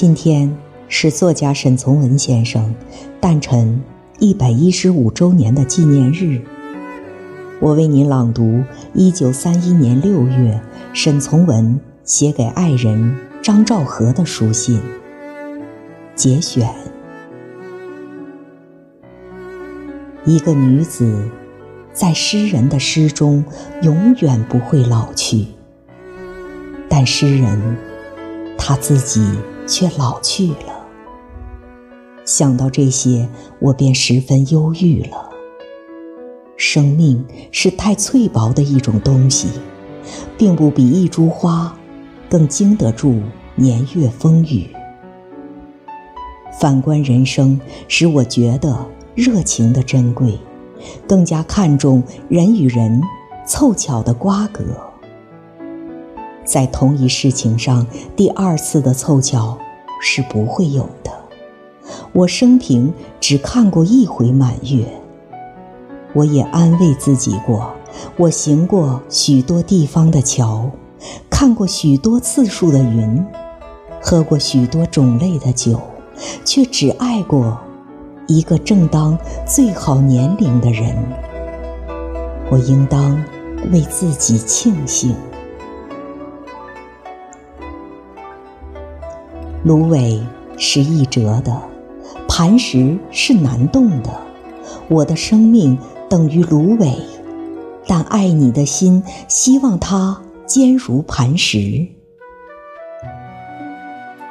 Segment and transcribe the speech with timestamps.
[0.00, 0.56] 今天
[0.86, 2.72] 是作家沈从文先生
[3.20, 3.82] 诞辰
[4.20, 6.40] 一百一十五周年的纪念日。
[7.58, 8.62] 我为您朗读
[8.94, 10.60] 一九三一年六月
[10.92, 14.80] 沈从文写给爱人张兆和的书信。
[16.14, 16.72] 节选：
[20.24, 21.28] 一个女子
[21.92, 23.44] 在诗人的诗中
[23.82, 25.44] 永远不会老去，
[26.88, 27.76] 但诗人
[28.56, 29.28] 他自己。
[29.68, 30.86] 却老去了。
[32.24, 33.28] 想到这些，
[33.60, 35.30] 我便十分忧郁了。
[36.56, 39.48] 生命是太脆薄的一种东西，
[40.36, 41.72] 并不比一株花
[42.28, 43.20] 更经得住
[43.54, 44.66] 年月风雨。
[46.60, 50.36] 反观人生，使我觉得热情的珍贵，
[51.06, 53.00] 更加看重人与人
[53.46, 54.64] 凑巧的瓜葛。
[56.48, 59.58] 在同一事情上，第二次的凑巧
[60.00, 61.12] 是不会有的。
[62.14, 64.86] 我生平只看过一回满月。
[66.14, 67.70] 我也安慰自己过，
[68.16, 70.70] 我行过许多地方的桥，
[71.28, 73.22] 看过许多次数的云，
[74.00, 75.78] 喝过许多种类的酒，
[76.46, 77.58] 却只爱过
[78.26, 80.96] 一个正当最好年龄的人。
[82.50, 83.22] 我应当
[83.70, 85.14] 为自己庆幸。
[89.64, 90.20] 芦苇
[90.56, 91.60] 是易折的，
[92.28, 94.10] 磐石是难动的。
[94.88, 95.76] 我的生命
[96.08, 96.96] 等于芦苇，
[97.86, 101.86] 但爱你的心希望它坚如磐石。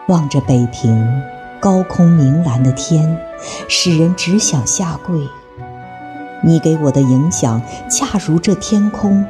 [0.07, 1.21] 望着北平
[1.59, 3.19] 高空明蓝的天，
[3.67, 5.19] 使人只想下跪。
[6.43, 9.25] 你给我的影响，恰如这天空，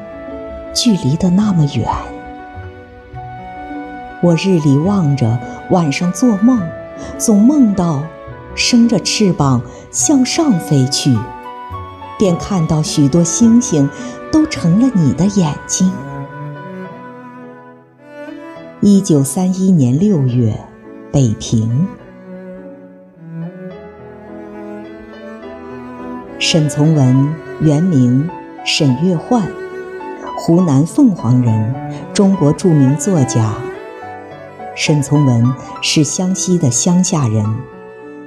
[0.74, 1.88] 距离的那么远。
[4.22, 5.38] 我日里望着，
[5.70, 6.60] 晚上做梦，
[7.18, 8.04] 总梦到
[8.56, 9.62] 生着翅膀
[9.92, 11.16] 向上飞去，
[12.18, 13.88] 便看到许多星星
[14.32, 15.92] 都成了你的眼睛。
[18.82, 20.60] 一九三一年六月，
[21.12, 21.88] 北平。
[26.40, 28.28] 沈从文原名
[28.66, 29.48] 沈月焕，
[30.40, 33.54] 湖南凤凰人，中国著名作家。
[34.80, 35.44] 沈从文
[35.82, 37.44] 是湘西的乡下人，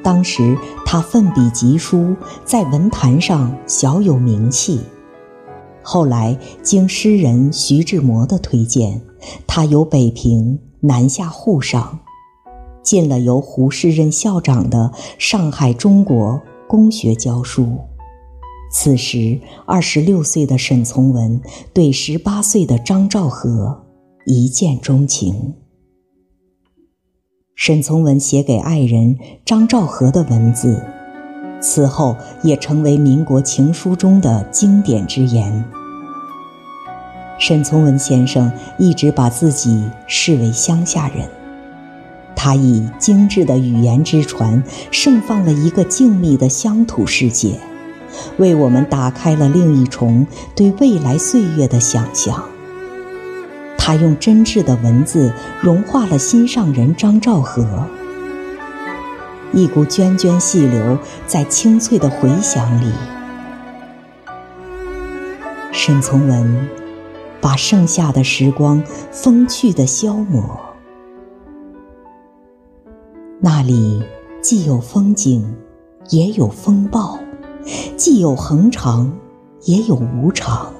[0.03, 4.81] 当时他奋笔疾书，在文坛上小有名气。
[5.81, 9.01] 后来经诗人徐志摩的推荐，
[9.47, 12.01] 他由北平南下沪上，
[12.83, 17.79] 进了由胡适任校长的上海中国公学教书。
[18.73, 21.41] 此时二十六岁的沈从文
[21.73, 23.85] 对十八岁的张兆和
[24.27, 25.55] 一见钟情。
[27.61, 30.83] 沈从文写给爱人张兆和的文字，
[31.61, 35.63] 此后也成为民国情书中的经典之言。
[37.39, 41.29] 沈从文先生一直把自己视为乡下人，
[42.35, 47.61] 他以精致的语言之船，盛放了一个静谧的乡土世界，
[48.39, 50.27] 为我们打开了另一重
[50.57, 52.43] 对未来岁月的想象。
[53.83, 55.33] 他用真挚的文字
[55.63, 57.65] 融化了心上人张兆和，
[59.55, 62.93] 一股涓涓细流在清脆的回响里。
[65.73, 66.69] 沈从文
[67.41, 68.81] 把剩下的时光
[69.11, 70.61] 风趣的消磨，
[73.41, 74.05] 那里
[74.43, 75.57] 既有风景，
[76.11, 77.19] 也有风暴；
[77.97, 79.11] 既有恒长，
[79.63, 80.71] 也有无常。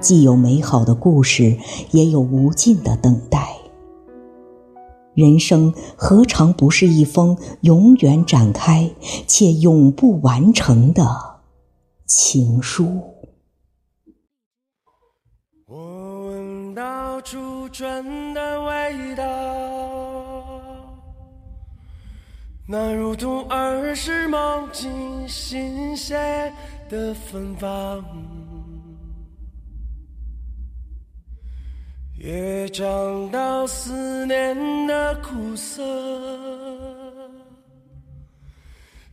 [0.00, 1.58] 既有美好的故事，
[1.90, 3.56] 也有无尽的等待。
[5.14, 8.90] 人生何尝不是一封永远展开
[9.26, 11.40] 且永不完成的
[12.04, 13.14] 情书？
[15.66, 19.24] 我闻到初春的味道，
[22.68, 26.52] 那如同儿时梦境新鲜
[26.90, 28.04] 的芬芳。
[32.26, 34.56] 也尝到思念
[34.88, 35.80] 的苦涩，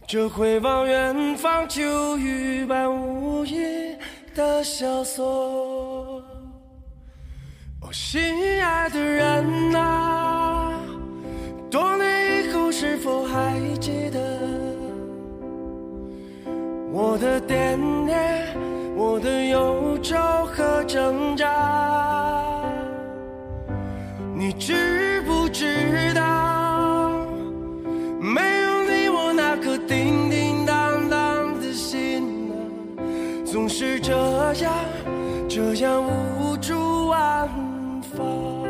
[0.07, 3.95] 这回望远方秋雨般无垠
[4.33, 6.23] 的萧索。
[7.81, 8.19] 哦，心
[8.59, 10.73] 爱的人啊，
[11.69, 14.19] 多年以后是否还记得
[16.91, 18.57] 我的惦念，
[18.97, 20.17] 我的忧愁
[20.47, 21.62] 和挣扎？
[24.59, 27.11] 知不知道
[28.19, 32.51] 没有你我那颗叮叮当当的心
[33.45, 34.13] 总是这
[34.61, 34.73] 样
[35.49, 36.03] 这样
[36.39, 37.49] 无处安
[38.15, 38.62] 放。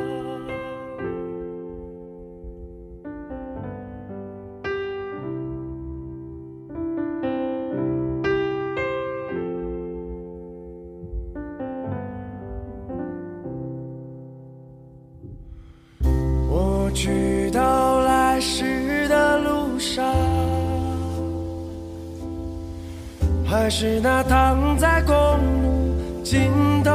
[23.53, 25.13] 还是那躺在公
[25.61, 26.49] 路尽
[26.83, 26.91] 头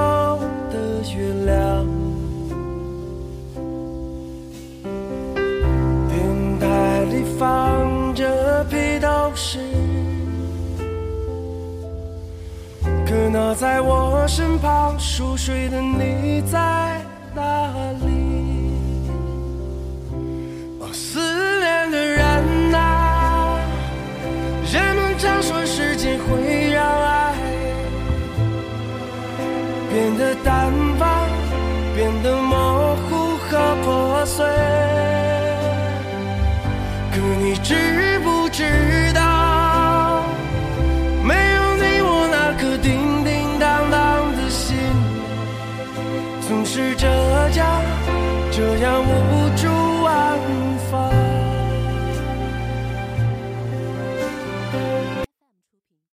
[0.68, 0.76] 的
[1.14, 1.86] 月亮。
[6.08, 9.60] 电台里放着披头士，
[13.06, 17.00] 可那在我身旁熟睡的你在
[17.36, 17.70] 哪
[18.04, 18.17] 里？
[32.08, 34.46] 变得模糊和破碎。
[37.12, 38.64] 可你知不知
[39.12, 40.22] 道，
[41.22, 44.74] 没有你，我那颗叮叮当当的心，
[46.48, 47.06] 总是这
[47.58, 47.82] 样，
[48.50, 49.37] 这样无。